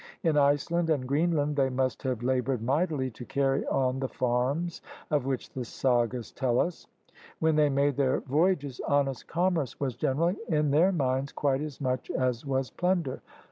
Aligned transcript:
In 0.23 0.35
Iceland 0.35 0.89
and 0.89 1.07
Greenland 1.07 1.55
they 1.55 1.69
must 1.69 2.01
have 2.01 2.23
labored 2.23 2.63
mightily 2.63 3.11
to 3.11 3.23
carry 3.23 3.63
on 3.67 3.99
the 3.99 4.07
farms 4.09 4.81
of 5.11 5.27
which 5.27 5.51
the 5.51 5.63
Sagas 5.63 6.31
tell 6.31 6.59
us. 6.59 6.87
When 7.37 7.55
they 7.55 7.69
made 7.69 7.97
their 7.97 8.21
voyages, 8.21 8.81
honest 8.87 9.27
commerce 9.27 9.79
was 9.79 9.95
generally 9.95 10.37
in 10.47 10.71
their 10.71 10.91
minds 10.91 11.31
quite 11.31 11.61
as 11.61 11.79
much 11.79 12.09
as 12.09 12.47
was 12.47 12.71
plunder. 12.71 13.21